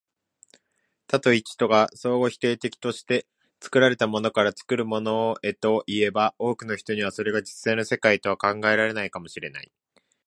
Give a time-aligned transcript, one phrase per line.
[1.05, 3.27] 多と一とが相互否定的として、
[3.61, 9.71] 作られたものから作るものへといえば、多くの人にはそれが実在の世界とは考えられないかも知れない。